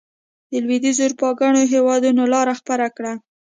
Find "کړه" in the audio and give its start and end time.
2.97-3.13